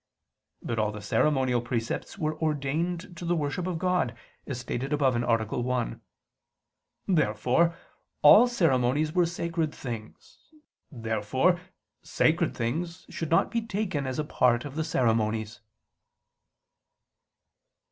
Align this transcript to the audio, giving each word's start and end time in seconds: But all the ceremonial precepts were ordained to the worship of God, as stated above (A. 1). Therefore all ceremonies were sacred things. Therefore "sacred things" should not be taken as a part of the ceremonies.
But 0.63 0.79
all 0.79 0.91
the 0.91 0.99
ceremonial 0.99 1.61
precepts 1.61 2.17
were 2.17 2.35
ordained 2.41 3.15
to 3.17 3.23
the 3.23 3.35
worship 3.35 3.67
of 3.67 3.77
God, 3.77 4.15
as 4.47 4.59
stated 4.59 4.91
above 4.93 5.15
(A. 5.15 5.45
1). 5.59 6.01
Therefore 7.07 7.75
all 8.23 8.47
ceremonies 8.47 9.13
were 9.13 9.27
sacred 9.27 9.71
things. 9.71 10.39
Therefore 10.91 11.61
"sacred 12.01 12.57
things" 12.57 13.05
should 13.11 13.29
not 13.29 13.51
be 13.51 13.61
taken 13.61 14.07
as 14.07 14.17
a 14.17 14.23
part 14.23 14.65
of 14.65 14.75
the 14.75 14.83
ceremonies. 14.83 15.61